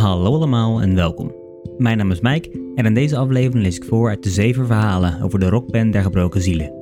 Hallo 0.00 0.34
allemaal 0.34 0.80
en 0.80 0.94
welkom. 0.94 1.34
Mijn 1.78 1.96
naam 1.98 2.10
is 2.10 2.20
Mike 2.20 2.72
en 2.74 2.86
in 2.86 2.94
deze 2.94 3.16
aflevering 3.16 3.64
lees 3.64 3.76
ik 3.76 3.84
voor 3.84 4.08
uit 4.08 4.22
de 4.22 4.30
zeven 4.30 4.66
verhalen 4.66 5.22
over 5.22 5.38
de 5.38 5.48
rockband 5.48 5.92
der 5.92 6.02
gebroken 6.02 6.42
zielen. 6.42 6.72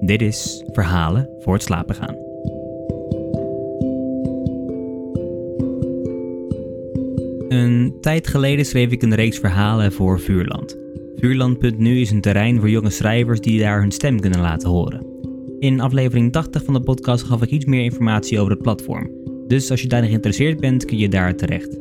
Dit 0.00 0.22
is 0.22 0.64
Verhalen 0.72 1.28
voor 1.38 1.52
het 1.52 1.62
slapen 1.62 1.94
gaan. 1.94 2.14
Een 7.48 7.96
tijd 8.00 8.26
geleden 8.26 8.64
schreef 8.64 8.90
ik 8.90 9.02
een 9.02 9.14
reeks 9.14 9.38
verhalen 9.38 9.92
voor 9.92 10.20
Vuurland. 10.20 10.78
Vuurland.nu 11.16 12.00
is 12.00 12.10
een 12.10 12.20
terrein 12.20 12.58
voor 12.60 12.70
jonge 12.70 12.90
schrijvers 12.90 13.40
die 13.40 13.60
daar 13.60 13.80
hun 13.80 13.92
stem 13.92 14.20
kunnen 14.20 14.40
laten 14.40 14.68
horen. 14.68 15.06
In 15.58 15.80
aflevering 15.80 16.32
80 16.32 16.64
van 16.64 16.74
de 16.74 16.80
podcast 16.80 17.24
gaf 17.24 17.42
ik 17.42 17.50
iets 17.50 17.64
meer 17.64 17.84
informatie 17.84 18.40
over 18.40 18.52
het 18.52 18.62
platform. 18.62 19.10
Dus 19.46 19.70
als 19.70 19.82
je 19.82 19.88
daarin 19.88 20.08
geïnteresseerd 20.08 20.60
bent, 20.60 20.84
kun 20.84 20.98
je 20.98 21.08
daar 21.08 21.36
terecht. 21.36 21.75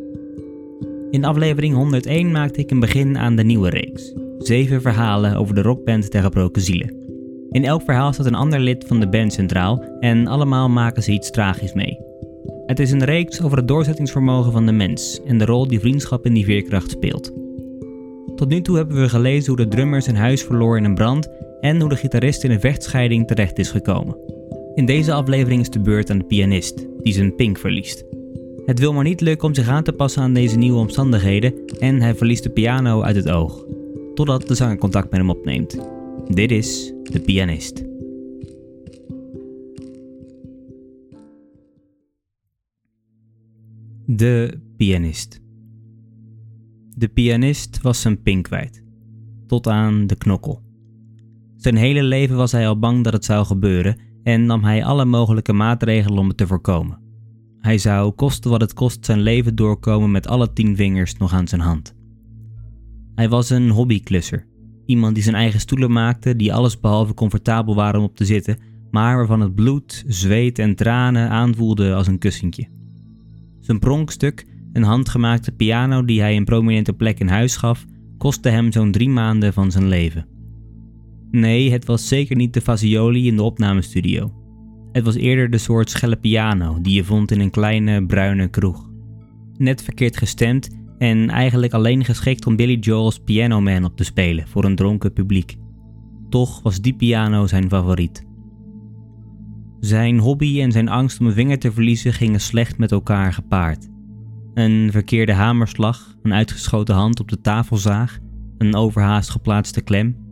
In 1.15 1.25
aflevering 1.25 1.73
101 1.75 2.31
maakte 2.31 2.59
ik 2.59 2.71
een 2.71 2.79
begin 2.79 3.17
aan 3.17 3.35
de 3.35 3.43
nieuwe 3.43 3.69
reeks. 3.69 4.13
Zeven 4.37 4.81
verhalen 4.81 5.35
over 5.35 5.55
de 5.55 5.61
rockband 5.61 6.11
der 6.11 6.21
gebroken 6.21 6.61
zielen. 6.61 6.95
In 7.51 7.65
elk 7.65 7.81
verhaal 7.81 8.13
staat 8.13 8.25
een 8.25 8.35
ander 8.35 8.59
lid 8.59 8.85
van 8.87 8.99
de 8.99 9.09
band 9.09 9.33
centraal 9.33 9.83
en 9.99 10.27
allemaal 10.27 10.69
maken 10.69 11.03
ze 11.03 11.11
iets 11.11 11.31
tragisch 11.31 11.73
mee. 11.73 11.99
Het 12.65 12.79
is 12.79 12.91
een 12.91 13.03
reeks 13.03 13.41
over 13.41 13.57
het 13.57 13.67
doorzettingsvermogen 13.67 14.51
van 14.51 14.65
de 14.65 14.71
mens 14.71 15.21
en 15.25 15.37
de 15.37 15.45
rol 15.45 15.67
die 15.67 15.79
vriendschap 15.79 16.25
in 16.25 16.33
die 16.33 16.45
veerkracht 16.45 16.91
speelt. 16.91 17.31
Tot 18.35 18.49
nu 18.49 18.61
toe 18.61 18.77
hebben 18.77 19.01
we 19.01 19.09
gelezen 19.09 19.47
hoe 19.47 19.65
de 19.65 19.75
drummer 19.75 20.01
zijn 20.01 20.15
huis 20.15 20.43
verloor 20.43 20.77
in 20.77 20.83
een 20.83 20.95
brand 20.95 21.29
en 21.59 21.79
hoe 21.79 21.89
de 21.89 21.95
gitarist 21.95 22.43
in 22.43 22.51
een 22.51 22.59
vechtscheiding 22.59 23.27
terecht 23.27 23.59
is 23.59 23.71
gekomen. 23.71 24.17
In 24.73 24.85
deze 24.85 25.13
aflevering 25.13 25.61
is 25.61 25.69
de 25.69 25.79
beurt 25.79 26.09
aan 26.09 26.17
de 26.17 26.25
pianist, 26.25 26.87
die 27.01 27.13
zijn 27.13 27.35
pink 27.35 27.57
verliest. 27.57 28.14
Het 28.65 28.79
wil 28.79 28.93
maar 28.93 29.03
niet 29.03 29.21
lukken 29.21 29.47
om 29.47 29.53
zich 29.53 29.67
aan 29.67 29.83
te 29.83 29.93
passen 29.93 30.21
aan 30.21 30.33
deze 30.33 30.57
nieuwe 30.57 30.79
omstandigheden 30.79 31.65
en 31.79 32.01
hij 32.01 32.15
verliest 32.15 32.43
de 32.43 32.49
piano 32.49 33.01
uit 33.01 33.15
het 33.15 33.29
oog, 33.29 33.65
totdat 34.13 34.47
de 34.47 34.55
zanger 34.55 34.77
contact 34.77 35.09
met 35.09 35.19
hem 35.19 35.29
opneemt. 35.29 35.77
Dit 36.27 36.51
is 36.51 36.93
de 37.03 37.19
pianist. 37.19 37.83
De 44.05 44.59
pianist. 44.77 45.41
De 46.97 47.07
pianist 47.07 47.81
was 47.81 48.01
zijn 48.01 48.21
pink 48.21 48.43
kwijt, 48.43 48.83
tot 49.47 49.67
aan 49.67 50.07
de 50.07 50.15
knokkel. 50.15 50.61
Zijn 51.55 51.75
hele 51.75 52.03
leven 52.03 52.35
was 52.35 52.51
hij 52.51 52.67
al 52.67 52.79
bang 52.79 53.03
dat 53.03 53.13
het 53.13 53.25
zou 53.25 53.45
gebeuren 53.45 53.97
en 54.23 54.45
nam 54.45 54.63
hij 54.63 54.83
alle 54.83 55.05
mogelijke 55.05 55.53
maatregelen 55.53 56.19
om 56.19 56.27
het 56.27 56.37
te 56.37 56.47
voorkomen. 56.47 57.04
Hij 57.65 57.77
zou, 57.77 58.11
koste 58.11 58.49
wat 58.49 58.61
het 58.61 58.73
kost, 58.73 59.05
zijn 59.05 59.21
leven 59.21 59.55
doorkomen 59.55 60.11
met 60.11 60.27
alle 60.27 60.53
tien 60.53 60.75
vingers 60.75 61.17
nog 61.17 61.33
aan 61.33 61.47
zijn 61.47 61.61
hand. 61.61 61.95
Hij 63.15 63.29
was 63.29 63.49
een 63.49 63.69
hobbyklusser. 63.69 64.47
Iemand 64.85 65.13
die 65.13 65.23
zijn 65.23 65.35
eigen 65.35 65.59
stoelen 65.59 65.91
maakte, 65.91 66.35
die 66.35 66.53
alles 66.53 66.79
behalve 66.79 67.13
comfortabel 67.13 67.75
waren 67.75 67.99
om 67.99 68.05
op 68.05 68.15
te 68.15 68.25
zitten, 68.25 68.57
maar 68.91 69.15
waarvan 69.15 69.39
het 69.39 69.55
bloed, 69.55 70.03
zweet 70.07 70.59
en 70.59 70.75
tranen 70.75 71.29
aanvoelde 71.29 71.93
als 71.93 72.07
een 72.07 72.17
kussentje. 72.17 72.67
Zijn 73.59 73.79
pronkstuk, 73.79 74.45
een 74.73 74.83
handgemaakte 74.83 75.51
piano 75.51 76.05
die 76.05 76.21
hij 76.21 76.35
een 76.35 76.45
prominente 76.45 76.93
plek 76.93 77.19
in 77.19 77.27
huis 77.27 77.55
gaf, 77.55 77.85
kostte 78.17 78.49
hem 78.49 78.71
zo'n 78.71 78.91
drie 78.91 79.09
maanden 79.09 79.53
van 79.53 79.71
zijn 79.71 79.87
leven. 79.87 80.27
Nee, 81.31 81.71
het 81.71 81.85
was 81.85 82.07
zeker 82.07 82.35
niet 82.35 82.53
de 82.53 82.61
Fazioli 82.61 83.27
in 83.27 83.35
de 83.35 83.43
opnamestudio. 83.43 84.44
Het 84.95 85.03
was 85.03 85.15
eerder 85.15 85.49
de 85.49 85.57
soort 85.57 85.89
schelle 85.89 86.15
piano 86.15 86.81
die 86.81 86.95
je 86.95 87.03
vond 87.03 87.31
in 87.31 87.39
een 87.39 87.49
kleine 87.49 88.05
bruine 88.05 88.47
kroeg. 88.47 88.89
Net 89.57 89.83
verkeerd 89.83 90.17
gestemd 90.17 90.69
en 90.97 91.29
eigenlijk 91.29 91.73
alleen 91.73 92.05
geschikt 92.05 92.45
om 92.45 92.55
Billy 92.55 92.79
Joel's 92.79 93.19
Piano 93.19 93.61
Man 93.61 93.85
op 93.85 93.97
te 93.97 94.03
spelen 94.03 94.47
voor 94.47 94.63
een 94.63 94.75
dronken 94.75 95.13
publiek. 95.13 95.55
Toch 96.29 96.61
was 96.61 96.81
die 96.81 96.93
piano 96.93 97.47
zijn 97.47 97.69
favoriet. 97.69 98.25
Zijn 99.79 100.19
hobby 100.19 100.61
en 100.61 100.71
zijn 100.71 100.89
angst 100.89 101.19
om 101.19 101.25
een 101.25 101.33
vinger 101.33 101.59
te 101.59 101.71
verliezen 101.71 102.13
gingen 102.13 102.41
slecht 102.41 102.77
met 102.77 102.91
elkaar 102.91 103.33
gepaard. 103.33 103.89
Een 104.53 104.89
verkeerde 104.91 105.33
hamerslag, 105.33 106.15
een 106.23 106.33
uitgeschoten 106.33 106.95
hand 106.95 107.19
op 107.19 107.29
de 107.29 107.41
tafelzaag, 107.41 108.19
een 108.57 108.75
overhaast 108.75 109.29
geplaatste 109.29 109.81
klem 109.81 110.24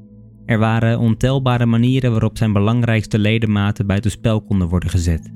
er 0.46 0.58
waren 0.58 1.00
ontelbare 1.00 1.66
manieren 1.66 2.12
waarop 2.12 2.38
zijn 2.38 2.54
belangrijkste 2.54 3.20
ledematen 3.20 3.88
buitenspel 3.88 4.42
konden 4.42 4.68
worden 4.68 4.90
gezet. 4.90 5.34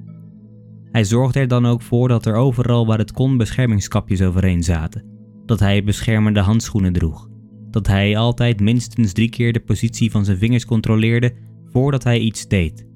Hij 0.91 1.03
zorgde 1.03 1.39
er 1.39 1.47
dan 1.47 1.65
ook 1.65 1.81
voor 1.81 2.07
dat 2.07 2.25
er 2.25 2.35
overal 2.35 2.85
waar 2.85 2.97
het 2.97 3.11
kon 3.11 3.37
beschermingskapjes 3.37 4.21
overheen 4.21 4.63
zaten, 4.63 5.03
dat 5.45 5.59
hij 5.59 5.83
beschermende 5.83 6.39
handschoenen 6.39 6.93
droeg, 6.93 7.29
dat 7.71 7.87
hij 7.87 8.17
altijd 8.17 8.59
minstens 8.59 9.13
drie 9.13 9.29
keer 9.29 9.53
de 9.53 9.59
positie 9.59 10.11
van 10.11 10.25
zijn 10.25 10.37
vingers 10.37 10.65
controleerde 10.65 11.33
voordat 11.71 12.03
hij 12.03 12.19
iets 12.19 12.47
deed. 12.47 12.87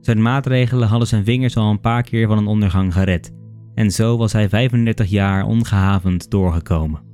Zijn 0.00 0.22
maatregelen 0.22 0.88
hadden 0.88 1.08
zijn 1.08 1.24
vingers 1.24 1.56
al 1.56 1.70
een 1.70 1.80
paar 1.80 2.02
keer 2.02 2.26
van 2.28 2.38
een 2.38 2.46
ondergang 2.46 2.92
gered, 2.92 3.32
en 3.74 3.90
zo 3.90 4.16
was 4.16 4.32
hij 4.32 4.48
35 4.48 5.10
jaar 5.10 5.44
ongehavend 5.44 6.30
doorgekomen. 6.30 7.09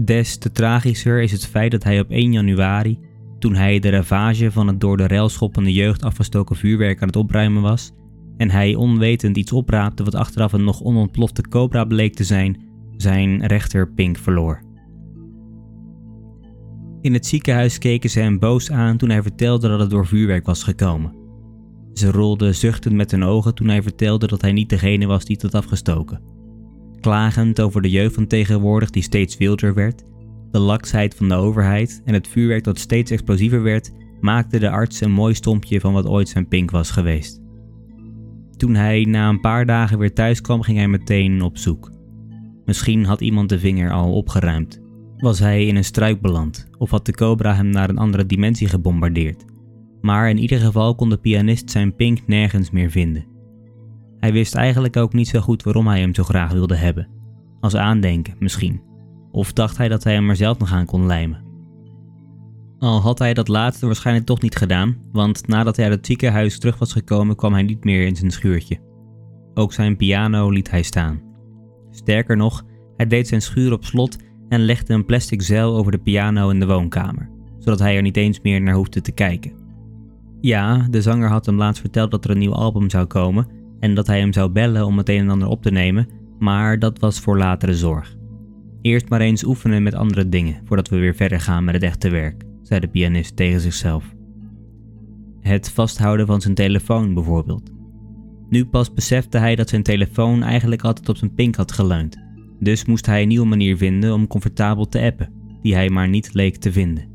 Des 0.00 0.36
te 0.36 0.52
tragischer 0.52 1.22
is 1.22 1.32
het 1.32 1.46
feit 1.46 1.70
dat 1.70 1.84
hij 1.84 2.00
op 2.00 2.10
1 2.10 2.32
januari, 2.32 2.98
toen 3.38 3.54
hij 3.54 3.78
de 3.78 3.88
ravage 3.88 4.52
van 4.52 4.66
het 4.66 4.80
door 4.80 4.96
de 4.96 5.06
railschoppende 5.06 5.72
jeugd 5.72 6.02
afgestoken 6.02 6.56
vuurwerk 6.56 7.00
aan 7.02 7.06
het 7.06 7.16
opruimen 7.16 7.62
was, 7.62 7.92
en 8.36 8.50
hij 8.50 8.74
onwetend 8.74 9.36
iets 9.36 9.52
opraapte 9.52 10.04
wat 10.04 10.14
achteraf 10.14 10.52
een 10.52 10.64
nog 10.64 10.82
onontplofte 10.82 11.42
cobra 11.42 11.84
bleek 11.84 12.14
te 12.14 12.24
zijn, 12.24 12.60
zijn 12.96 13.46
rechterpink 13.46 14.18
verloor. 14.18 14.62
In 17.00 17.12
het 17.12 17.26
ziekenhuis 17.26 17.78
keken 17.78 18.10
ze 18.10 18.20
hem 18.20 18.38
boos 18.38 18.70
aan 18.70 18.96
toen 18.96 19.10
hij 19.10 19.22
vertelde 19.22 19.68
dat 19.68 19.80
het 19.80 19.90
door 19.90 20.06
vuurwerk 20.06 20.46
was 20.46 20.62
gekomen. 20.62 21.14
Ze 21.92 22.10
rolden 22.10 22.54
zuchtend 22.54 22.94
met 22.94 23.10
hun 23.10 23.22
ogen 23.24 23.54
toen 23.54 23.68
hij 23.68 23.82
vertelde 23.82 24.26
dat 24.26 24.40
hij 24.40 24.52
niet 24.52 24.68
degene 24.68 25.06
was 25.06 25.24
die 25.24 25.38
het 25.40 25.52
had 25.52 25.62
afgestoken 25.62 26.35
klagend 27.06 27.60
over 27.60 27.82
de 27.82 27.90
jeugd 27.90 28.14
van 28.14 28.26
tegenwoordig 28.26 28.90
die 28.90 29.02
steeds 29.02 29.36
wilder 29.36 29.74
werd, 29.74 30.02
de 30.50 30.58
laksheid 30.58 31.14
van 31.14 31.28
de 31.28 31.34
overheid 31.34 32.02
en 32.04 32.14
het 32.14 32.28
vuurwerk 32.28 32.64
dat 32.64 32.78
steeds 32.78 33.10
explosiever 33.10 33.62
werd, 33.62 33.92
maakte 34.20 34.58
de 34.58 34.70
arts 34.70 35.00
een 35.00 35.10
mooi 35.10 35.34
stompje 35.34 35.80
van 35.80 35.92
wat 35.92 36.06
ooit 36.06 36.28
zijn 36.28 36.48
pink 36.48 36.70
was 36.70 36.90
geweest. 36.90 37.40
Toen 38.56 38.74
hij 38.74 39.04
na 39.04 39.28
een 39.28 39.40
paar 39.40 39.66
dagen 39.66 39.98
weer 39.98 40.12
thuis 40.12 40.40
kwam, 40.40 40.62
ging 40.62 40.78
hij 40.78 40.88
meteen 40.88 41.42
op 41.42 41.58
zoek. 41.58 41.90
Misschien 42.64 43.04
had 43.04 43.20
iemand 43.20 43.48
de 43.48 43.58
vinger 43.58 43.92
al 43.92 44.14
opgeruimd. 44.14 44.82
Was 45.16 45.38
hij 45.38 45.66
in 45.66 45.76
een 45.76 45.84
struik 45.84 46.20
beland 46.20 46.68
of 46.78 46.90
had 46.90 47.06
de 47.06 47.12
cobra 47.12 47.54
hem 47.54 47.68
naar 47.70 47.88
een 47.88 47.98
andere 47.98 48.26
dimensie 48.26 48.68
gebombardeerd? 48.68 49.44
Maar 50.00 50.30
in 50.30 50.38
ieder 50.38 50.58
geval 50.58 50.94
kon 50.94 51.08
de 51.08 51.16
pianist 51.16 51.70
zijn 51.70 51.94
pink 51.94 52.26
nergens 52.26 52.70
meer 52.70 52.90
vinden. 52.90 53.35
Hij 54.20 54.32
wist 54.32 54.54
eigenlijk 54.54 54.96
ook 54.96 55.12
niet 55.12 55.28
zo 55.28 55.40
goed 55.40 55.62
waarom 55.62 55.86
hij 55.86 56.00
hem 56.00 56.14
zo 56.14 56.22
graag 56.22 56.52
wilde 56.52 56.76
hebben. 56.76 57.08
Als 57.60 57.76
aandenken, 57.76 58.34
misschien. 58.38 58.80
Of 59.30 59.52
dacht 59.52 59.76
hij 59.76 59.88
dat 59.88 60.04
hij 60.04 60.12
hem 60.12 60.28
er 60.28 60.36
zelf 60.36 60.58
nog 60.58 60.72
aan 60.72 60.86
kon 60.86 61.06
lijmen. 61.06 61.44
Al 62.78 63.00
had 63.00 63.18
hij 63.18 63.34
dat 63.34 63.48
laatste 63.48 63.86
waarschijnlijk 63.86 64.26
toch 64.26 64.40
niet 64.40 64.56
gedaan, 64.56 64.96
want 65.12 65.46
nadat 65.46 65.76
hij 65.76 65.84
uit 65.84 65.94
het 65.94 66.06
ziekenhuis 66.06 66.58
terug 66.58 66.78
was 66.78 66.92
gekomen 66.92 67.36
kwam 67.36 67.52
hij 67.52 67.62
niet 67.62 67.84
meer 67.84 68.06
in 68.06 68.16
zijn 68.16 68.30
schuurtje. 68.30 68.78
Ook 69.54 69.72
zijn 69.72 69.96
piano 69.96 70.50
liet 70.50 70.70
hij 70.70 70.82
staan. 70.82 71.20
Sterker 71.90 72.36
nog, 72.36 72.64
hij 72.96 73.06
deed 73.06 73.28
zijn 73.28 73.42
schuur 73.42 73.72
op 73.72 73.84
slot 73.84 74.16
en 74.48 74.60
legde 74.60 74.94
een 74.94 75.04
plastic 75.04 75.42
zeil 75.42 75.76
over 75.76 75.92
de 75.92 75.98
piano 75.98 76.50
in 76.50 76.60
de 76.60 76.66
woonkamer, 76.66 77.30
zodat 77.58 77.78
hij 77.78 77.96
er 77.96 78.02
niet 78.02 78.16
eens 78.16 78.40
meer 78.40 78.60
naar 78.60 78.74
hoefde 78.74 79.00
te 79.00 79.12
kijken. 79.12 79.52
Ja, 80.40 80.86
de 80.90 81.02
zanger 81.02 81.28
had 81.28 81.46
hem 81.46 81.56
laatst 81.56 81.80
verteld 81.80 82.10
dat 82.10 82.24
er 82.24 82.30
een 82.30 82.38
nieuw 82.38 82.54
album 82.54 82.90
zou 82.90 83.06
komen 83.06 83.48
dat 83.94 84.06
hij 84.06 84.18
hem 84.18 84.32
zou 84.32 84.50
bellen 84.50 84.86
om 84.86 84.98
het 84.98 85.08
een 85.08 85.18
en 85.18 85.30
ander 85.30 85.48
op 85.48 85.62
te 85.62 85.70
nemen, 85.70 86.08
maar 86.38 86.78
dat 86.78 86.98
was 86.98 87.20
voor 87.20 87.38
latere 87.38 87.74
zorg. 87.74 88.16
Eerst 88.82 89.08
maar 89.08 89.20
eens 89.20 89.44
oefenen 89.44 89.82
met 89.82 89.94
andere 89.94 90.28
dingen 90.28 90.60
voordat 90.64 90.88
we 90.88 90.96
weer 90.96 91.14
verder 91.14 91.40
gaan 91.40 91.64
met 91.64 91.74
het 91.74 91.82
echte 91.82 92.08
werk, 92.08 92.44
zei 92.62 92.80
de 92.80 92.88
pianist 92.88 93.36
tegen 93.36 93.60
zichzelf. 93.60 94.14
Het 95.40 95.70
vasthouden 95.70 96.26
van 96.26 96.40
zijn 96.40 96.54
telefoon 96.54 97.14
bijvoorbeeld. 97.14 97.70
Nu 98.48 98.66
pas 98.66 98.92
besefte 98.92 99.38
hij 99.38 99.56
dat 99.56 99.68
zijn 99.68 99.82
telefoon 99.82 100.42
eigenlijk 100.42 100.82
altijd 100.82 101.08
op 101.08 101.16
zijn 101.16 101.34
pink 101.34 101.54
had 101.54 101.72
geleund. 101.72 102.16
Dus 102.60 102.84
moest 102.84 103.06
hij 103.06 103.22
een 103.22 103.28
nieuwe 103.28 103.46
manier 103.46 103.76
vinden 103.76 104.14
om 104.14 104.26
comfortabel 104.26 104.88
te 104.88 105.00
appen, 105.00 105.32
die 105.62 105.74
hij 105.74 105.90
maar 105.90 106.08
niet 106.08 106.34
leek 106.34 106.56
te 106.56 106.72
vinden. 106.72 107.08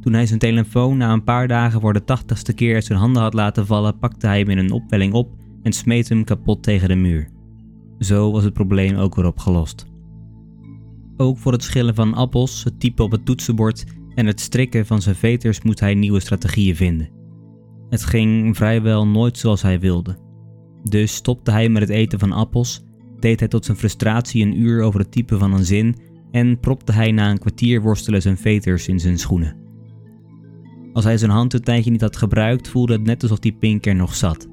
Toen 0.00 0.12
hij 0.12 0.26
zijn 0.26 0.38
telefoon 0.38 0.96
na 0.96 1.12
een 1.12 1.24
paar 1.24 1.48
dagen 1.48 1.80
voor 1.80 1.92
de 1.92 2.04
tachtigste 2.04 2.52
keer 2.52 2.74
uit 2.74 2.84
zijn 2.84 2.98
handen 2.98 3.22
had 3.22 3.34
laten 3.34 3.66
vallen, 3.66 3.98
pakte 3.98 4.26
hij 4.26 4.38
hem 4.38 4.50
in 4.50 4.58
een 4.58 4.72
opwelling 4.72 5.12
op 5.12 5.28
en 5.64 5.72
smeet 5.72 6.08
hem 6.08 6.24
kapot 6.24 6.62
tegen 6.62 6.88
de 6.88 6.94
muur. 6.94 7.28
Zo 7.98 8.30
was 8.32 8.44
het 8.44 8.52
probleem 8.52 8.96
ook 8.96 9.14
weer 9.14 9.26
opgelost. 9.26 9.86
Ook 11.16 11.38
voor 11.38 11.52
het 11.52 11.62
schillen 11.62 11.94
van 11.94 12.14
appels, 12.14 12.64
het 12.64 12.80
typen 12.80 13.04
op 13.04 13.10
het 13.10 13.24
toetsenbord 13.24 13.84
en 14.14 14.26
het 14.26 14.40
strikken 14.40 14.86
van 14.86 15.02
zijn 15.02 15.14
veters 15.14 15.62
moest 15.62 15.80
hij 15.80 15.94
nieuwe 15.94 16.20
strategieën 16.20 16.76
vinden. 16.76 17.10
Het 17.88 18.04
ging 18.04 18.56
vrijwel 18.56 19.06
nooit 19.06 19.38
zoals 19.38 19.62
hij 19.62 19.80
wilde. 19.80 20.16
Dus 20.82 21.14
stopte 21.14 21.50
hij 21.50 21.68
met 21.68 21.82
het 21.82 21.90
eten 21.90 22.18
van 22.18 22.32
appels, 22.32 22.84
deed 23.18 23.38
hij 23.38 23.48
tot 23.48 23.64
zijn 23.64 23.76
frustratie 23.76 24.44
een 24.44 24.60
uur 24.60 24.82
over 24.82 25.00
het 25.00 25.12
typen 25.12 25.38
van 25.38 25.52
een 25.52 25.64
zin 25.64 25.96
en 26.30 26.60
propte 26.60 26.92
hij 26.92 27.12
na 27.12 27.30
een 27.30 27.38
kwartier 27.38 27.82
worstelen 27.82 28.22
zijn 28.22 28.36
veters 28.36 28.88
in 28.88 29.00
zijn 29.00 29.18
schoenen. 29.18 29.56
Als 30.92 31.04
hij 31.04 31.18
zijn 31.18 31.30
hand 31.30 31.54
een 31.54 31.60
tijdje 31.60 31.90
niet 31.90 32.00
had 32.00 32.16
gebruikt, 32.16 32.68
voelde 32.68 32.92
het 32.92 33.02
net 33.02 33.22
alsof 33.22 33.38
die 33.38 33.52
pink 33.52 33.86
er 33.86 33.94
nog 33.94 34.14
zat. 34.14 34.48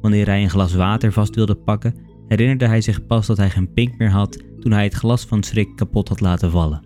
Wanneer 0.00 0.26
hij 0.26 0.42
een 0.42 0.50
glas 0.50 0.74
water 0.74 1.12
vast 1.12 1.34
wilde 1.34 1.54
pakken, 1.54 1.94
herinnerde 2.28 2.66
hij 2.66 2.80
zich 2.80 3.06
pas 3.06 3.26
dat 3.26 3.36
hij 3.36 3.50
geen 3.50 3.72
pink 3.72 3.98
meer 3.98 4.10
had 4.10 4.42
toen 4.60 4.72
hij 4.72 4.84
het 4.84 4.94
glas 4.94 5.24
van 5.24 5.42
schrik 5.42 5.76
kapot 5.76 6.08
had 6.08 6.20
laten 6.20 6.50
vallen. 6.50 6.82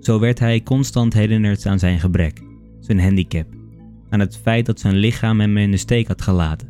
Zo 0.00 0.18
werd 0.18 0.38
hij 0.38 0.62
constant 0.62 1.12
herinnerd 1.12 1.66
aan 1.66 1.78
zijn 1.78 2.00
gebrek, 2.00 2.42
zijn 2.80 3.00
handicap, 3.00 3.46
aan 4.10 4.20
het 4.20 4.36
feit 4.36 4.66
dat 4.66 4.80
zijn 4.80 4.96
lichaam 4.96 5.40
hem 5.40 5.56
in 5.56 5.70
de 5.70 5.76
steek 5.76 6.08
had 6.08 6.22
gelaten. 6.22 6.68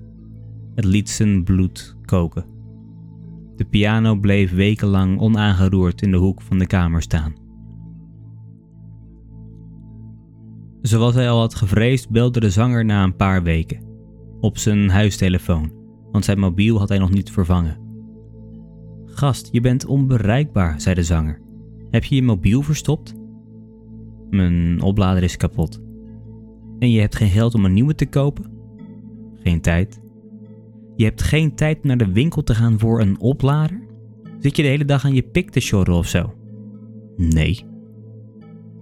Het 0.74 0.84
liet 0.84 1.10
zijn 1.10 1.44
bloed 1.44 1.96
koken. 2.04 2.44
De 3.56 3.64
piano 3.64 4.16
bleef 4.16 4.52
wekenlang 4.52 5.20
onaangeroerd 5.20 6.02
in 6.02 6.10
de 6.10 6.16
hoek 6.16 6.42
van 6.42 6.58
de 6.58 6.66
kamer 6.66 7.02
staan. 7.02 7.34
Zoals 10.82 11.14
hij 11.14 11.30
al 11.30 11.38
had 11.38 11.54
gevreesd, 11.54 12.10
belde 12.10 12.40
de 12.40 12.50
zanger 12.50 12.84
na 12.84 13.02
een 13.02 13.16
paar 13.16 13.42
weken. 13.42 13.95
Op 14.40 14.58
zijn 14.58 14.88
huistelefoon, 14.88 15.72
want 16.12 16.24
zijn 16.24 16.38
mobiel 16.38 16.78
had 16.78 16.88
hij 16.88 16.98
nog 16.98 17.10
niet 17.10 17.30
vervangen. 17.30 17.78
Gast, 19.04 19.48
je 19.52 19.60
bent 19.60 19.86
onbereikbaar, 19.86 20.80
zei 20.80 20.94
de 20.94 21.02
zanger. 21.02 21.40
Heb 21.90 22.04
je 22.04 22.14
je 22.14 22.22
mobiel 22.22 22.62
verstopt? 22.62 23.14
Mijn 24.30 24.80
oplader 24.80 25.22
is 25.22 25.36
kapot. 25.36 25.80
En 26.78 26.90
je 26.90 27.00
hebt 27.00 27.16
geen 27.16 27.30
geld 27.30 27.54
om 27.54 27.64
een 27.64 27.72
nieuwe 27.72 27.94
te 27.94 28.06
kopen? 28.06 28.44
Geen 29.34 29.60
tijd. 29.60 30.00
Je 30.96 31.04
hebt 31.04 31.22
geen 31.22 31.54
tijd 31.54 31.84
naar 31.84 31.96
de 31.96 32.12
winkel 32.12 32.42
te 32.42 32.54
gaan 32.54 32.78
voor 32.78 33.00
een 33.00 33.20
oplader? 33.20 33.80
Zit 34.38 34.56
je 34.56 34.62
de 34.62 34.68
hele 34.68 34.84
dag 34.84 35.04
aan 35.04 35.14
je 35.14 35.22
pik 35.22 35.50
te 35.50 35.60
sjorren 35.60 35.94
of 35.94 36.06
zo? 36.06 36.34
Nee. 37.16 37.64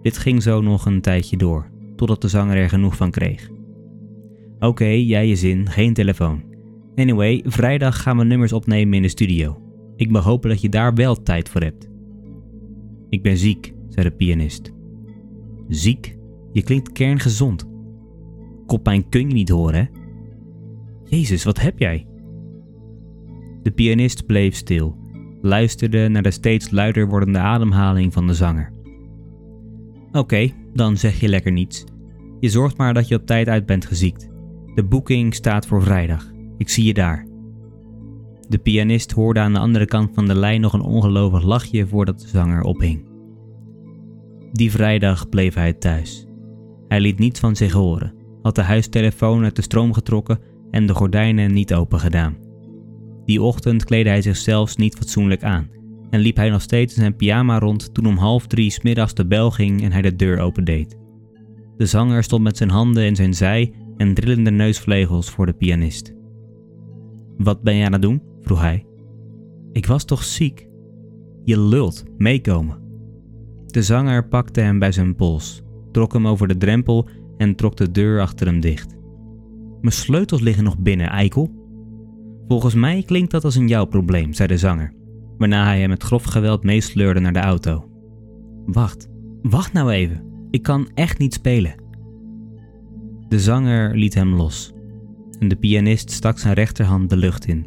Dit 0.03 0.19
ging 0.19 0.43
zo 0.43 0.61
nog 0.61 0.87
een 0.87 1.01
tijdje 1.01 1.37
door, 1.37 1.71
totdat 1.97 2.21
de 2.21 2.29
zanger 2.29 2.57
er 2.57 2.69
genoeg 2.69 2.97
van 2.97 3.11
kreeg. 3.11 3.51
Oké, 4.65 4.85
jij 4.85 5.29
je 5.29 5.37
zin, 5.37 5.69
geen 5.69 5.95
telefoon. 5.95 6.43
Anyway, 6.95 7.43
vrijdag 7.45 8.03
gaan 8.03 8.17
we 8.17 8.25
nummers 8.25 8.53
opnemen 8.53 8.95
in 8.95 9.03
de 9.03 9.09
studio. 9.09 9.63
Ik 9.97 10.11
mag 10.11 10.39
dat 10.39 10.61
je 10.61 10.69
daar 10.69 10.95
wel 10.95 11.23
tijd 11.23 11.49
voor 11.49 11.61
hebt. 11.61 11.89
Ik 13.09 13.23
ben 13.23 13.37
ziek, 13.37 13.75
zei 13.89 14.09
de 14.09 14.15
pianist. 14.15 14.73
Ziek? 15.69 16.17
Je 16.53 16.63
klinkt 16.63 16.93
kerngezond. 16.93 17.69
Koppijn 18.67 19.09
kun 19.09 19.29
je 19.29 19.35
niet 19.35 19.49
horen, 19.49 19.75
hè? 19.75 19.85
Jezus, 21.05 21.45
wat 21.45 21.61
heb 21.61 21.79
jij? 21.79 22.07
De 23.63 23.71
pianist 23.71 24.27
bleef 24.27 24.55
stil, 24.55 24.97
luisterde 25.41 26.09
naar 26.09 26.23
de 26.23 26.31
steeds 26.31 26.71
luider 26.71 27.09
wordende 27.09 27.39
ademhaling 27.39 28.13
van 28.13 28.27
de 28.27 28.35
zanger. 28.35 28.73
Oké, 30.13 30.51
dan 30.73 30.97
zeg 30.97 31.21
je 31.21 31.29
lekker 31.29 31.53
niets. 31.53 31.85
Je 32.41 32.49
zorgt 32.49 32.77
maar 32.77 32.95
dat 32.95 33.09
je 33.09 33.17
op 33.17 33.27
tijd 33.27 33.49
uit 33.49 33.67
bent 33.67 33.87
geziekt. 33.87 34.33
De 34.75 34.85
boeking 34.85 35.35
staat 35.35 35.67
voor 35.67 35.83
vrijdag. 35.83 36.33
Ik 36.57 36.69
zie 36.69 36.85
je 36.85 36.95
daar. 36.95 37.27
De 38.49 38.59
pianist 38.59 39.13
hoorde 39.13 39.41
aan 39.41 39.53
de 39.53 39.59
andere 39.59 39.87
kant 39.87 40.11
van 40.15 40.27
de 40.27 40.35
lijn 40.35 40.61
nog 40.61 40.73
een 40.73 40.81
ongelovig 40.81 41.43
lachje 41.43 41.87
voordat 41.87 42.21
de 42.21 42.29
zanger 42.29 42.63
ophing. 42.63 43.05
Die 44.53 44.71
vrijdag 44.71 45.29
bleef 45.29 45.55
hij 45.55 45.73
thuis. 45.73 46.27
Hij 46.89 47.01
liet 47.01 47.19
niets 47.19 47.41
van 47.41 47.57
zich 47.57 47.73
horen, 47.73 48.15
had 48.43 48.55
de 48.55 48.63
huistelefoon 48.63 49.45
uit 49.45 49.57
de 49.57 49.63
stroom 49.63 49.93
getrokken 49.93 50.39
en 50.71 50.87
de 50.87 50.95
gordijnen 50.95 51.53
niet 51.53 51.75
open 51.75 52.01
gedaan. 52.01 52.37
Die 53.25 53.43
ochtend 53.43 53.85
kleedde 53.85 54.11
hij 54.11 54.23
zichzelf 54.23 54.77
niet 54.77 54.95
fatsoenlijk 54.95 55.43
aan 55.43 55.69
en 56.11 56.21
liep 56.21 56.37
hij 56.37 56.51
nog 56.51 56.63
steeds 56.63 56.95
in 56.95 57.01
zijn 57.01 57.17
pyjama 57.17 57.59
rond 57.59 57.95
toen 57.95 58.07
om 58.07 58.17
half 58.17 58.47
drie 58.47 58.71
smiddags 58.71 59.15
de 59.15 59.27
bel 59.27 59.51
ging 59.51 59.83
en 59.83 59.93
hij 59.93 60.03
de 60.03 60.17
deur 60.17 60.39
opendeed. 60.39 60.99
De 61.77 61.87
zanger 61.87 62.23
stond 62.23 62.43
met 62.43 62.57
zijn 62.57 62.71
handen 62.71 63.05
in 63.05 63.17
zijn 63.17 63.35
zij 63.35 63.73
en 63.97 64.15
drillende 64.15 64.51
neusvlegels 64.51 65.31
voor 65.31 65.47
de 65.47 65.53
pianist. 65.53 66.15
Wat 67.37 67.63
ben 67.63 67.75
je 67.75 67.85
aan 67.85 67.93
het 67.93 68.03
doen? 68.03 68.23
vroeg 68.41 68.61
hij. 68.61 68.87
Ik 69.73 69.87
was 69.87 70.05
toch 70.05 70.25
ziek? 70.25 70.69
Je 71.45 71.61
lult, 71.61 72.05
meekomen. 72.17 72.83
De 73.67 73.83
zanger 73.83 74.29
pakte 74.29 74.61
hem 74.61 74.79
bij 74.79 74.93
zijn 74.93 75.15
pols, 75.15 75.63
trok 75.93 76.13
hem 76.13 76.27
over 76.27 76.49
de 76.49 76.57
drempel 76.57 77.09
en 77.37 77.55
trok 77.55 77.77
de 77.77 77.91
deur 77.91 78.21
achter 78.21 78.47
hem 78.47 78.61
dicht. 78.61 78.97
Mijn 79.81 79.95
sleutels 79.95 80.41
liggen 80.41 80.65
nog 80.65 80.79
binnen, 80.79 81.09
eikel. 81.09 81.51
Volgens 82.49 82.75
mij 82.75 83.03
klinkt 83.03 83.31
dat 83.31 83.45
als 83.45 83.55
een 83.55 83.69
jouw 83.69 83.85
probleem, 83.85 84.33
zei 84.33 84.49
de 84.49 84.59
zanger, 84.59 84.95
waarna 85.39 85.65
hij 85.65 85.81
hem 85.81 85.89
met 85.89 86.03
grof 86.03 86.25
geweld 86.25 86.63
meesleurde 86.63 87.21
naar 87.21 87.33
de 87.33 87.39
auto. 87.39 87.89
Wacht, 88.67 89.09
wacht 89.43 89.73
nou 89.73 89.91
even. 89.91 90.25
Ik 90.51 90.63
kan 90.63 90.89
echt 90.95 91.19
niet 91.19 91.35
spelen. 91.35 91.84
De 93.29 93.41
zanger 93.41 93.97
liet 93.97 94.15
hem 94.15 94.35
los 94.35 94.73
en 95.39 95.49
de 95.49 95.57
pianist 95.57 96.11
stak 96.11 96.39
zijn 96.39 96.55
rechterhand 96.55 97.11
de 97.11 97.17
lucht 97.17 97.47
in. 97.47 97.67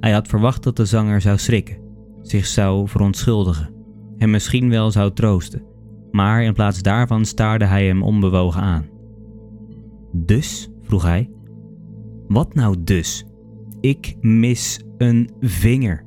Hij 0.00 0.12
had 0.12 0.28
verwacht 0.28 0.62
dat 0.62 0.76
de 0.76 0.84
zanger 0.84 1.20
zou 1.20 1.38
schrikken, 1.38 1.78
zich 2.22 2.46
zou 2.46 2.88
verontschuldigen, 2.88 3.70
hem 4.16 4.30
misschien 4.30 4.68
wel 4.68 4.90
zou 4.90 5.12
troosten, 5.12 5.62
maar 6.10 6.42
in 6.42 6.54
plaats 6.54 6.82
daarvan 6.82 7.24
staarde 7.24 7.64
hij 7.64 7.86
hem 7.86 8.02
onbewogen 8.02 8.60
aan. 8.60 8.86
Dus? 10.12 10.68
vroeg 10.82 11.02
hij. 11.02 11.30
Wat 12.28 12.54
nou 12.54 12.76
dus? 12.84 13.24
Ik 13.80 14.16
mis 14.20 14.80
een 14.98 15.30
vinger. 15.40 16.04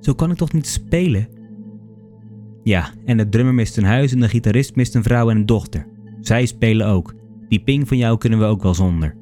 Zo 0.00 0.14
kan 0.14 0.30
ik 0.30 0.36
toch 0.36 0.52
niet 0.52 0.66
spelen? 0.66 1.28
Ja, 2.62 2.90
en 3.04 3.16
de 3.16 3.28
drummer 3.28 3.54
mist 3.54 3.76
een 3.76 3.84
huis 3.84 4.12
en 4.12 4.20
de 4.20 4.28
gitarist 4.28 4.74
mist 4.74 4.94
een 4.94 5.02
vrouw 5.02 5.30
en 5.30 5.36
een 5.36 5.46
dochter. 5.46 5.86
Zij 6.20 6.46
spelen 6.46 6.86
ook. 6.86 7.14
Die 7.48 7.60
ping 7.60 7.88
van 7.88 7.96
jou 7.96 8.18
kunnen 8.18 8.38
we 8.38 8.44
ook 8.44 8.62
wel 8.62 8.74
zonder. 8.74 9.16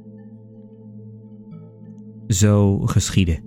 Zo 2.28 2.80
geschiedde. 2.80 3.40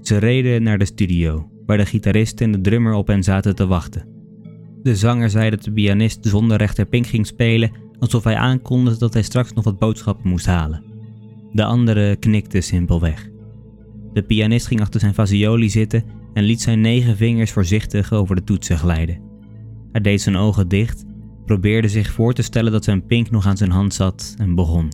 Ze 0.00 0.16
reden 0.16 0.62
naar 0.62 0.78
de 0.78 0.84
studio, 0.84 1.48
waar 1.66 1.76
de 1.76 1.86
gitarist 1.86 2.40
en 2.40 2.52
de 2.52 2.60
drummer 2.60 2.92
op 2.92 3.06
hen 3.06 3.22
zaten 3.22 3.54
te 3.54 3.66
wachten. 3.66 4.08
De 4.82 4.96
zanger 4.96 5.30
zei 5.30 5.50
dat 5.50 5.62
de 5.62 5.72
pianist 5.72 6.26
zonder 6.26 6.56
rechterpink 6.56 7.06
ging 7.06 7.26
spelen, 7.26 7.70
alsof 7.98 8.24
hij 8.24 8.36
aankondigde 8.36 8.98
dat 8.98 9.12
hij 9.12 9.22
straks 9.22 9.52
nog 9.52 9.64
wat 9.64 9.78
boodschappen 9.78 10.28
moest 10.28 10.46
halen. 10.46 10.84
De 11.52 11.64
andere 11.64 12.16
knikte 12.16 12.60
simpelweg. 12.60 13.30
De 14.12 14.22
pianist 14.22 14.66
ging 14.66 14.80
achter 14.80 15.00
zijn 15.00 15.14
fazioli 15.14 15.70
zitten 15.70 16.04
en 16.32 16.44
liet 16.44 16.60
zijn 16.60 16.80
negen 16.80 17.16
vingers 17.16 17.50
voorzichtig 17.50 18.12
over 18.12 18.36
de 18.36 18.44
toetsen 18.44 18.78
glijden. 18.78 19.20
Hij 19.92 20.00
deed 20.00 20.20
zijn 20.20 20.36
ogen 20.36 20.68
dicht, 20.68 21.04
probeerde 21.44 21.88
zich 21.88 22.10
voor 22.10 22.32
te 22.32 22.42
stellen 22.42 22.72
dat 22.72 22.84
zijn 22.84 23.06
pink 23.06 23.30
nog 23.30 23.46
aan 23.46 23.56
zijn 23.56 23.70
hand 23.70 23.94
zat 23.94 24.34
en 24.38 24.54
begon. 24.54 24.88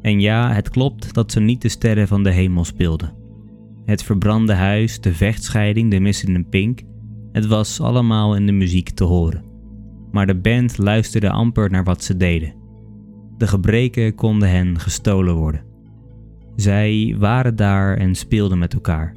En 0.00 0.20
ja, 0.20 0.52
het 0.52 0.70
klopt 0.70 1.14
dat 1.14 1.32
ze 1.32 1.40
niet 1.40 1.62
de 1.62 1.68
sterren 1.68 2.08
van 2.08 2.22
de 2.22 2.30
hemel 2.30 2.64
speelden. 2.64 3.12
Het 3.84 4.02
verbrande 4.02 4.54
huis, 4.54 5.00
de 5.00 5.14
vechtscheiding, 5.14 5.90
de 5.90 6.00
missende 6.00 6.44
pink, 6.44 6.80
het 7.32 7.46
was 7.46 7.80
allemaal 7.80 8.36
in 8.36 8.46
de 8.46 8.52
muziek 8.52 8.90
te 8.90 9.04
horen. 9.04 9.44
Maar 10.10 10.26
de 10.26 10.40
band 10.40 10.78
luisterde 10.78 11.30
amper 11.30 11.70
naar 11.70 11.84
wat 11.84 12.04
ze 12.04 12.16
deden. 12.16 12.54
De 13.36 13.46
gebreken 13.46 14.14
konden 14.14 14.50
hen 14.50 14.78
gestolen 14.78 15.34
worden. 15.34 15.64
Zij 16.56 17.16
waren 17.18 17.56
daar 17.56 17.96
en 17.96 18.14
speelden 18.14 18.58
met 18.58 18.74
elkaar. 18.74 19.16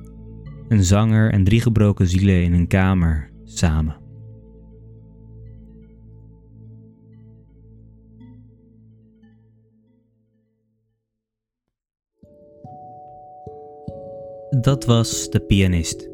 Een 0.67 0.83
zanger 0.83 1.31
en 1.31 1.43
drie 1.43 1.61
gebroken 1.61 2.07
zielen 2.07 2.43
in 2.43 2.53
een 2.53 2.67
kamer 2.67 3.29
samen. 3.43 4.06
Dat 14.61 14.85
was 14.85 15.29
De 15.29 15.39
Pianist. 15.39 16.09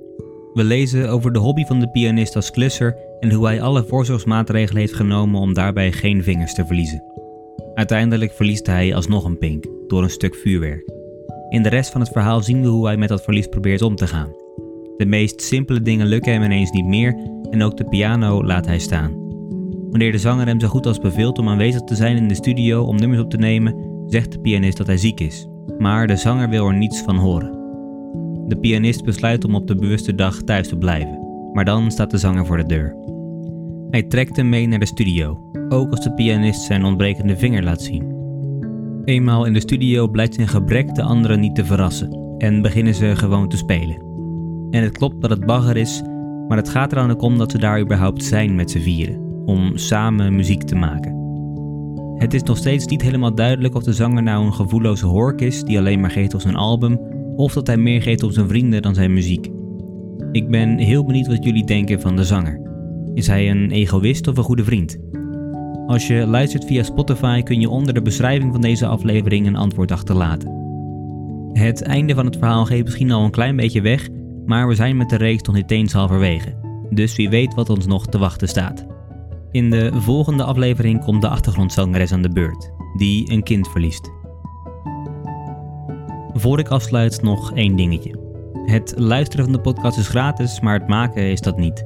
We 0.53 0.63
lezen 0.63 1.09
over 1.09 1.33
de 1.33 1.39
hobby 1.39 1.65
van 1.65 1.79
de 1.79 1.89
pianist 1.89 2.35
als 2.35 2.51
klusser 2.51 2.95
en 3.19 3.31
hoe 3.31 3.45
hij 3.45 3.61
alle 3.61 3.83
voorzorgsmaatregelen 3.83 4.81
heeft 4.81 4.93
genomen 4.93 5.41
om 5.41 5.53
daarbij 5.53 5.91
geen 5.91 6.23
vingers 6.23 6.53
te 6.53 6.65
verliezen. 6.65 7.03
Uiteindelijk 7.73 8.31
verliest 8.31 8.65
hij 8.65 8.95
alsnog 8.95 9.25
een 9.25 9.37
pink 9.37 9.65
door 9.87 10.03
een 10.03 10.09
stuk 10.09 10.35
vuurwerk. 10.35 10.91
In 11.49 11.63
de 11.63 11.69
rest 11.69 11.91
van 11.91 12.01
het 12.01 12.09
verhaal 12.09 12.41
zien 12.41 12.61
we 12.61 12.67
hoe 12.67 12.85
hij 12.85 12.97
met 12.97 13.09
dat 13.09 13.23
verlies 13.23 13.47
probeert 13.47 13.81
om 13.81 13.95
te 13.95 14.07
gaan. 14.07 14.35
De 14.97 15.05
meest 15.05 15.41
simpele 15.41 15.81
dingen 15.81 16.07
lukken 16.07 16.33
hem 16.33 16.43
ineens 16.43 16.71
niet 16.71 16.87
meer 16.87 17.15
en 17.49 17.63
ook 17.63 17.77
de 17.77 17.85
piano 17.85 18.43
laat 18.43 18.65
hij 18.65 18.79
staan. 18.79 19.11
Wanneer 19.89 20.11
de 20.11 20.17
zanger 20.17 20.45
hem 20.45 20.59
zo 20.59 20.67
goed 20.67 20.85
als 20.85 20.99
beveelt 20.99 21.39
om 21.39 21.49
aanwezig 21.49 21.81
te 21.81 21.95
zijn 21.95 22.17
in 22.17 22.27
de 22.27 22.35
studio 22.35 22.83
om 22.83 22.95
nummers 22.95 23.21
op 23.21 23.29
te 23.29 23.37
nemen, 23.37 24.03
zegt 24.07 24.31
de 24.31 24.39
pianist 24.39 24.77
dat 24.77 24.87
hij 24.87 24.97
ziek 24.97 25.19
is. 25.19 25.47
Maar 25.77 26.07
de 26.07 26.15
zanger 26.15 26.49
wil 26.49 26.67
er 26.67 26.77
niets 26.77 27.01
van 27.01 27.15
horen. 27.15 27.62
De 28.53 28.59
pianist 28.59 29.03
besluit 29.03 29.45
om 29.45 29.55
op 29.55 29.67
de 29.67 29.75
bewuste 29.75 30.15
dag 30.15 30.41
thuis 30.41 30.67
te 30.67 30.77
blijven, 30.77 31.19
maar 31.53 31.65
dan 31.65 31.91
staat 31.91 32.11
de 32.11 32.17
zanger 32.17 32.45
voor 32.45 32.57
de 32.57 32.65
deur. 32.65 32.95
Hij 33.89 34.03
trekt 34.03 34.35
hem 34.35 34.49
mee 34.49 34.67
naar 34.67 34.79
de 34.79 34.85
studio, 34.85 35.51
ook 35.69 35.91
als 35.91 36.03
de 36.03 36.13
pianist 36.13 36.61
zijn 36.61 36.83
ontbrekende 36.83 37.37
vinger 37.37 37.63
laat 37.63 37.81
zien. 37.81 38.15
Eenmaal 39.05 39.45
in 39.45 39.53
de 39.53 39.59
studio 39.59 40.07
blijkt 40.07 40.33
zijn 40.33 40.47
gebrek 40.47 40.95
de 40.95 41.01
anderen 41.01 41.39
niet 41.39 41.55
te 41.55 41.65
verrassen 41.65 42.35
en 42.37 42.61
beginnen 42.61 42.93
ze 42.93 43.15
gewoon 43.15 43.49
te 43.49 43.57
spelen. 43.57 43.97
En 44.69 44.83
het 44.83 44.97
klopt 44.97 45.21
dat 45.21 45.29
het 45.29 45.45
bagger 45.45 45.77
is, 45.77 46.01
maar 46.47 46.57
het 46.57 46.69
gaat 46.69 46.91
er 46.91 46.97
dan 46.97 47.11
ook 47.11 47.21
om 47.21 47.37
dat 47.37 47.51
ze 47.51 47.57
daar 47.57 47.81
überhaupt 47.81 48.23
zijn 48.23 48.55
met 48.55 48.71
z'n 48.71 48.79
vieren, 48.79 49.43
om 49.45 49.77
samen 49.77 50.35
muziek 50.35 50.63
te 50.63 50.75
maken. 50.75 51.21
Het 52.17 52.33
is 52.33 52.43
nog 52.43 52.57
steeds 52.57 52.85
niet 52.85 53.01
helemaal 53.01 53.35
duidelijk 53.35 53.75
of 53.75 53.83
de 53.83 53.93
zanger 53.93 54.23
nou 54.23 54.45
een 54.45 54.53
gevoelloze 54.53 55.05
hork 55.05 55.41
is 55.41 55.63
die 55.63 55.77
alleen 55.77 55.99
maar 55.99 56.11
geeft 56.11 56.33
op 56.33 56.41
zijn 56.41 56.55
album, 56.55 56.99
of 57.35 57.53
dat 57.53 57.67
hij 57.67 57.77
meer 57.77 58.01
geeft 58.01 58.23
op 58.23 58.31
zijn 58.31 58.47
vrienden 58.47 58.81
dan 58.81 58.93
zijn 58.93 59.13
muziek. 59.13 59.49
Ik 60.31 60.49
ben 60.49 60.77
heel 60.77 61.05
benieuwd 61.05 61.27
wat 61.27 61.43
jullie 61.43 61.65
denken 61.65 62.01
van 62.01 62.15
de 62.15 62.23
zanger. 62.23 62.61
Is 63.13 63.27
hij 63.27 63.49
een 63.49 63.71
egoïst 63.71 64.27
of 64.27 64.37
een 64.37 64.43
goede 64.43 64.63
vriend? 64.63 64.97
Als 65.87 66.07
je 66.07 66.27
luistert 66.27 66.65
via 66.65 66.83
Spotify 66.83 67.41
kun 67.41 67.59
je 67.59 67.69
onder 67.69 67.93
de 67.93 68.01
beschrijving 68.01 68.51
van 68.51 68.61
deze 68.61 68.85
aflevering 68.85 69.47
een 69.47 69.55
antwoord 69.55 69.91
achterlaten. 69.91 70.61
Het 71.53 71.81
einde 71.81 72.13
van 72.13 72.25
het 72.25 72.37
verhaal 72.37 72.65
geeft 72.65 72.83
misschien 72.83 73.11
al 73.11 73.23
een 73.23 73.31
klein 73.31 73.55
beetje 73.55 73.81
weg, 73.81 74.09
maar 74.45 74.67
we 74.67 74.75
zijn 74.75 74.97
met 74.97 75.09
de 75.09 75.15
reeks 75.15 75.41
nog 75.41 75.55
niet 75.55 75.71
eens 75.71 75.93
halverwege. 75.93 76.55
Dus 76.89 77.15
wie 77.15 77.29
weet 77.29 77.53
wat 77.53 77.69
ons 77.69 77.85
nog 77.85 78.07
te 78.07 78.17
wachten 78.17 78.47
staat. 78.47 78.85
In 79.51 79.69
de 79.69 79.91
volgende 79.93 80.43
aflevering 80.43 81.03
komt 81.03 81.21
de 81.21 81.27
achtergrondzangeres 81.27 82.11
aan 82.11 82.21
de 82.21 82.29
beurt, 82.29 82.71
die 82.97 83.31
een 83.31 83.43
kind 83.43 83.67
verliest. 83.67 84.11
Voor 86.33 86.59
ik 86.59 86.67
afsluit 86.67 87.21
nog 87.21 87.53
één 87.53 87.75
dingetje. 87.75 88.15
Het 88.65 88.93
luisteren 88.97 89.45
van 89.45 89.53
de 89.53 89.61
podcast 89.61 89.97
is 89.97 90.07
gratis, 90.07 90.59
maar 90.59 90.79
het 90.79 90.87
maken 90.87 91.23
is 91.23 91.41
dat 91.41 91.57
niet. 91.57 91.85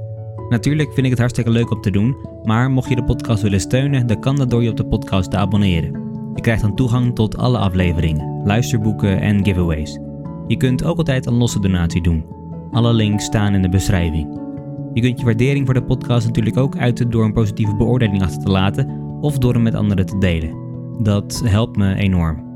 Natuurlijk 0.50 0.94
vind 0.94 1.06
ik 1.06 1.10
het 1.10 1.20
hartstikke 1.20 1.50
leuk 1.50 1.72
om 1.72 1.82
te 1.82 1.92
doen, 1.92 2.16
maar 2.44 2.72
mocht 2.72 2.90
je 2.90 2.96
de 2.96 3.04
podcast 3.04 3.42
willen 3.42 3.60
steunen, 3.60 4.08
dan 4.08 4.20
kan 4.20 4.36
dat 4.36 4.50
door 4.50 4.64
je 4.64 4.70
op 4.70 4.78
de 4.78 4.86
podcast 4.86 5.32
te 5.32 5.38
abonneren. 5.38 6.02
Je 6.36 6.42
krijgt 6.42 6.62
dan 6.62 6.76
toegang 6.76 7.16
tot 7.16 7.38
alle 7.38 7.58
afleveringen, 7.58 8.42
luisterboeken 8.46 9.22
en 9.22 9.46
giveaways. 9.46 10.00
Je 10.48 10.58
kunt 10.58 10.84
ook 10.84 10.98
altijd 10.98 11.26
een 11.26 11.34
losse 11.38 11.60
donatie 11.60 12.02
doen. 12.02 12.26
Alle 12.72 12.94
links 12.94 13.24
staan 13.24 13.54
in 13.54 13.62
de 13.62 13.70
beschrijving. 13.70 14.40
Je 14.94 15.02
kunt 15.02 15.20
je 15.20 15.26
waardering 15.26 15.66
voor 15.66 15.74
de 15.74 15.84
podcast 15.84 16.28
natuurlijk 16.28 16.58
ook 16.58 16.78
uiten 16.78 17.10
door 17.10 17.26
een 17.26 17.34
positieve 17.34 17.76
beoordeling 17.76 18.22
achter 18.22 18.44
te 18.44 18.52
laten 18.52 18.90
of 19.22 19.38
door 19.38 19.54
hem 19.54 19.64
met 19.64 19.76
anderen 19.76 20.06
te 20.06 20.18
delen. 20.18 20.56
Dat 21.04 21.42
helpt 21.46 21.78
me 21.78 21.96
enorm. 21.96 22.47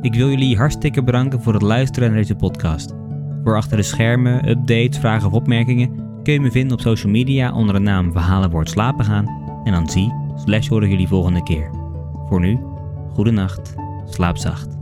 Ik 0.00 0.14
wil 0.14 0.28
jullie 0.28 0.56
hartstikke 0.56 1.02
bedanken 1.02 1.42
voor 1.42 1.52
het 1.52 1.62
luisteren 1.62 2.08
naar 2.08 2.18
deze 2.18 2.34
podcast. 2.34 2.94
Voor 3.44 3.56
achter 3.56 3.76
de 3.76 3.82
schermen, 3.82 4.48
updates, 4.48 4.98
vragen 4.98 5.26
of 5.26 5.32
opmerkingen 5.32 6.06
kun 6.22 6.32
je 6.32 6.40
me 6.40 6.50
vinden 6.50 6.72
op 6.72 6.80
social 6.80 7.12
media 7.12 7.52
onder 7.52 7.74
de 7.74 7.80
naam 7.80 8.12
Verhalen 8.12 8.50
wordt 8.50 8.70
slapen 8.70 9.04
gaan. 9.04 9.26
En 9.64 9.72
dan 9.72 9.88
zie 9.88 10.12
slash 10.34 10.68
horen 10.68 10.88
jullie 10.88 11.08
volgende 11.08 11.42
keer. 11.42 11.70
Voor 12.28 12.40
nu, 12.40 12.58
goede 13.12 13.30
nacht, 13.30 13.74
slaap 14.04 14.36
zacht. 14.36 14.76